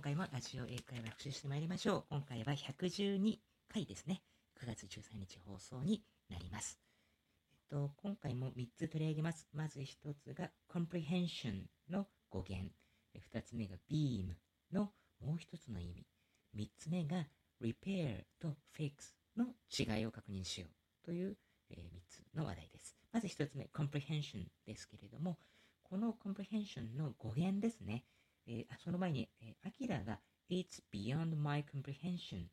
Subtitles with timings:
[0.00, 2.04] 今回もラジオ英会話復習してまいりましょう。
[2.08, 3.36] 今回は112
[3.70, 4.22] 回ですね。
[4.58, 6.80] 9月13日放送になります。
[7.52, 9.46] えっと、今回も3つ取り上げます。
[9.52, 12.72] まず1つが comprehension の語源。
[13.14, 14.30] 2つ目が beam
[14.72, 14.84] の
[15.20, 16.06] もう1つの意味。
[16.56, 17.26] 3つ目が
[17.60, 21.36] repair と fix の違いを確認しようという、
[21.68, 22.96] えー、3つの話題です。
[23.12, 25.36] まず1つ目、comprehension ですけれども、
[25.82, 28.06] この comprehension の語源ですね。
[28.46, 32.46] えー、その前に、えー、アキラが It's beyond my comprehension、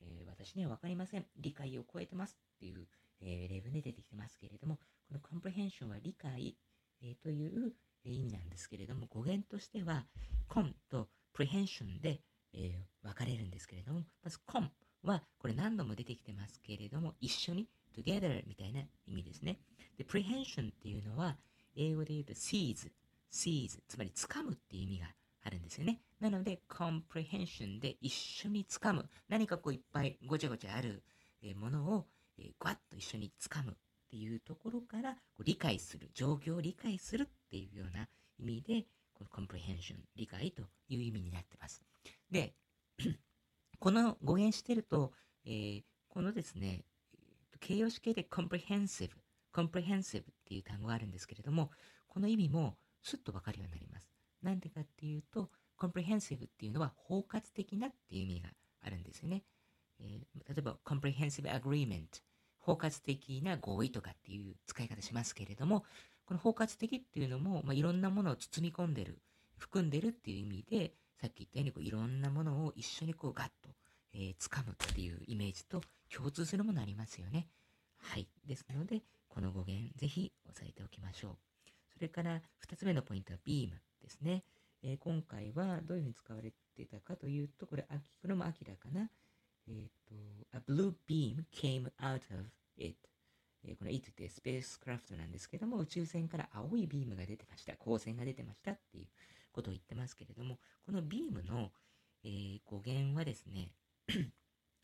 [0.00, 1.26] えー、私にはわかりません。
[1.36, 2.86] 理解を超えてますっていう、
[3.20, 4.78] え、例文で出てきてますけれども、
[5.08, 6.56] この comprehension は理解、
[7.02, 7.74] え、という、
[8.04, 10.06] え意味なんですけれども、語源としては
[10.48, 12.20] com と prehension で、
[12.54, 14.70] え分かれるんですけれども、まず com
[15.02, 19.58] はこれ何度も出てきてますけれども、一緒に together みたいな意味ですね。
[19.96, 21.36] で、prehension っていうのは、
[21.76, 22.90] 英語で言うと seize、
[23.30, 25.06] seize、つまり掴むっていう意味が
[25.44, 26.00] あるんですよね。
[26.20, 29.08] なので、comprehension で一緒に掴む。
[29.28, 31.02] 何かこういっぱいごちゃごちゃある
[31.56, 32.06] ものを、
[32.38, 33.74] えー、ガッと一緒に掴むっ
[34.10, 41.82] ていうところからこう理解する、状況を理解するっていうような意味で、この comprehension、理解という意味になってます。
[42.30, 42.54] で、
[43.78, 45.12] この語源してると、
[45.44, 46.84] えー、このですね、
[47.60, 49.10] 形容詞形で comprehensive、
[49.52, 51.70] comprehensive っていう単語があるんですけれども、
[52.06, 54.10] この意味もすっとわかるようになります。
[54.42, 58.48] なんでかっていうと、comprehensive っていうのは包括的なっていう意味が
[58.82, 59.44] あるんですよね。
[60.00, 62.22] えー、例えば comprehensive agreement
[62.58, 65.84] 包括的な合意とかっていう使い方しますけれども、
[66.26, 69.18] この包括的っていうのも、まあ、いろんなものを包み込んでる、
[69.56, 73.70] 含んでるっていう意味で、さっき言ったようにこういろんなものを一緒にこうガッと、
[74.12, 75.80] えー、掴むっていうイメージと
[76.14, 77.48] 共通するものありますよね。
[77.96, 78.28] はい。
[78.46, 81.36] ですので、この語源ぜひ押さえておきましょう。
[81.98, 84.44] それから二つ目のポイントは beam ですね。
[84.84, 89.10] えー、今回はどういうふうに使われてたかというと、これ、これも明らかな。
[89.66, 90.14] えっ、ー、と、
[90.56, 92.96] a blue beam came out of it.
[93.64, 97.72] えー、この it ってスペースクラフトなんですけども、宇宙船から青いビームが出てました。
[97.72, 99.06] 光線が出てましたっていう
[99.50, 101.72] ことを言ってますけれども、このビームの、
[102.22, 103.72] えー、語源はですね、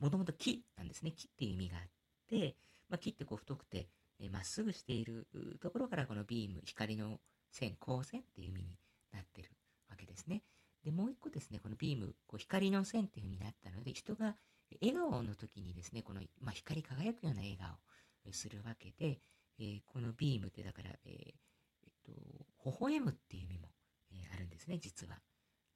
[0.00, 1.12] もともと木なんですね。
[1.12, 1.82] 木っていう意味があっ
[2.26, 2.56] て、
[2.88, 3.86] まあ、木ってこう太くて、
[4.20, 5.26] えー、っすぐしている
[5.60, 8.78] ところからこのビーム、光の線、光線っていう意味に
[9.12, 9.50] なってる
[9.90, 10.42] わけですね。
[10.84, 14.36] で、もう一個ですね、このビーム、こう光の線っていう風になったので、人が
[14.80, 17.70] 笑顔の時にですね、この、まあ、光り輝くような笑顔
[18.30, 19.20] をするわけで、
[19.58, 22.12] えー、このビームってだから、えー、えっと、
[22.64, 23.68] 微笑むっていう意味も、
[24.12, 25.20] えー、あるんですね、実は。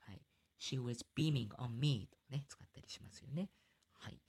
[0.00, 0.20] はい。
[0.58, 3.48] She was beaming on me とね、使ったりしますよね。
[3.92, 4.20] はい。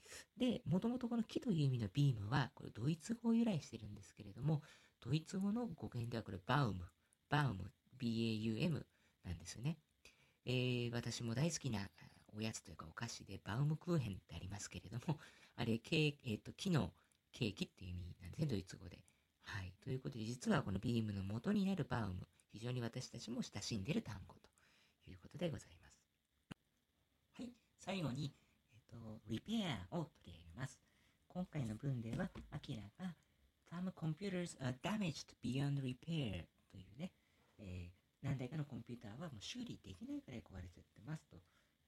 [0.41, 4.63] で、もともとこの木という意味のビームは、これドイツ語由来してるんですけれども、
[5.00, 6.81] ドイツ語の語源ではこれバウム、
[7.29, 8.84] バウム、B-A-U-M
[9.24, 9.78] なんですよね。
[10.47, 11.88] えー、私も大好きな
[12.35, 15.19] おやつというかお菓子でバウムクーヘンってありますけれども、
[15.57, 16.91] あれ、ケーえっ、ー、と、木の
[17.31, 18.97] ケーキっていう意味なんですね、ドイツ語で。
[19.44, 19.72] はい。
[19.84, 24.34] ということで、実はこのビームの元になるバウム、非常に私たちも親しんでる単語
[25.06, 26.02] ということでございます。
[27.38, 27.52] はい。
[27.78, 28.34] 最後に、
[29.31, 30.78] repair を取り上げます。
[31.30, 33.16] 今回の文では、アキラが
[33.72, 37.12] Some computers are damaged beyond repair というね、
[37.58, 41.38] えー何台かのコンピューターはもう修理できないくらい壊れちゃってますと、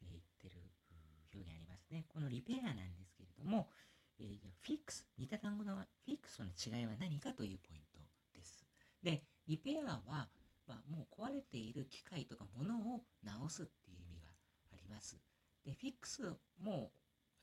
[0.01, 0.57] え言ってる
[1.33, 2.05] 表現ありますね。
[2.09, 3.69] このリペアなんですけれども、
[4.19, 7.99] えー、フィックス、似た単語のフィックスの違いは何かというポイント
[8.33, 8.65] です。
[9.03, 10.27] で、リペアは、
[10.65, 14.31] まあ、もう壊れている機械とか物を直すっていう意味が
[14.73, 15.17] あります。
[15.65, 16.89] で、フィックスも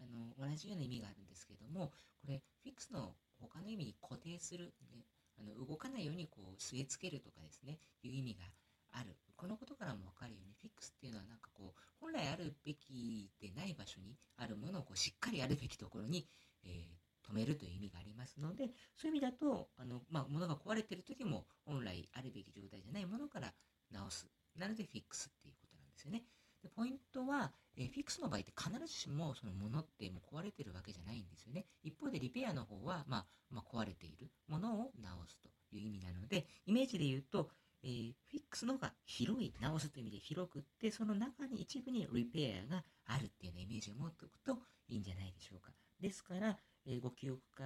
[0.00, 5.04] あの同じような意味があるんですけども、これ、フィックスの他の意味に固定する、ね、
[5.38, 8.44] あの動かないようにこう据え付けるとかですね、いう意味が
[8.92, 9.16] ある。
[9.36, 16.26] このことからもわかるように、フィックスっていうのはなんかこう、本来あるべきでない場所にあるものをこうしっかりあるべきところに、
[16.64, 23.52] えー、止めるという意味がありますので、そういう意味だと、あの、まあ、物が壊れてる時も、本来あるべき状態じゃないものから
[23.90, 24.26] 直す。
[24.56, 26.24] なので、フィックスっていうことなんですよね。
[26.62, 27.52] でポイントは、
[28.18, 31.66] の場合って必ずしもそのものってもう壊れてるわけじゃないんですよね。
[31.82, 37.50] 一方でリペアの方は、まあ、まあ、壊れているものを直すという意味なので、イメージで言うと、
[37.82, 44.58] えー、フィックスの方が広い、直すという意味で広くって、その中に一部にリペアがあるっていうようなイメージを持っておくと
[44.88, 45.72] いいんじゃないでしょうか。
[46.00, 47.64] ですから、えー、ご記憶か、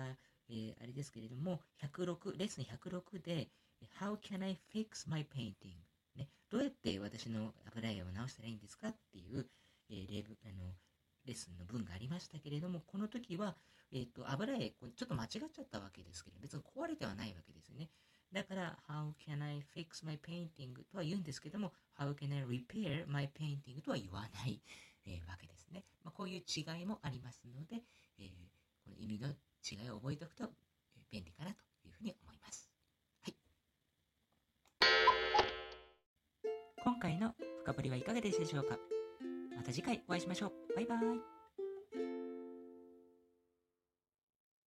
[0.48, 3.48] えー、あれですけれども、106、レッスン106で、
[4.00, 5.76] How can I fix my painting?
[6.16, 9.46] ね、どうやって私の油絵を直したらいいんですかっていう、
[9.94, 10.74] えー、例あの
[11.26, 13.56] レッスンの文がありましたけれども、この時は、
[13.92, 17.88] えっ、ー、と、油絵、ちょっと間違っちゃったわけですけど、別に壊れてはないわけですよね。
[18.32, 20.74] だから、How can I fix my painting?
[20.90, 23.80] とは言うんですけども、How can I repair my painting?
[23.82, 24.60] とは言わない、
[25.06, 25.84] えー、わけですね。
[26.02, 27.82] まあ、こういう違いもありますので、
[28.18, 28.28] えー、
[28.84, 30.50] この意味の違いを覚えておくと
[31.10, 31.56] 便利かなと
[31.86, 32.68] いうふうに思います。
[33.22, 33.34] はい。
[36.82, 38.93] 今回の深掘りはいかがでしたでしょうか？
[39.56, 40.52] また次回お会いしましょう。
[40.76, 41.33] バイバイ。